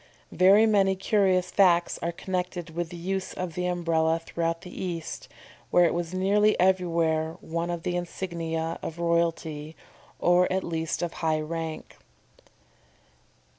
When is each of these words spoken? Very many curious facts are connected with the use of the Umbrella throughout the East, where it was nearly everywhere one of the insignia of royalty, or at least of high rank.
Very 0.31 0.65
many 0.65 0.95
curious 0.95 1.51
facts 1.51 1.99
are 2.01 2.11
connected 2.11 2.71
with 2.71 2.89
the 2.89 2.97
use 2.97 3.33
of 3.33 3.53
the 3.53 3.67
Umbrella 3.67 4.19
throughout 4.19 4.61
the 4.61 4.83
East, 4.83 5.29
where 5.69 5.85
it 5.85 5.93
was 5.93 6.11
nearly 6.11 6.59
everywhere 6.59 7.37
one 7.39 7.69
of 7.69 7.83
the 7.83 7.95
insignia 7.95 8.79
of 8.81 8.97
royalty, 8.97 9.75
or 10.17 10.51
at 10.51 10.63
least 10.63 11.03
of 11.03 11.13
high 11.21 11.39
rank. 11.39 11.97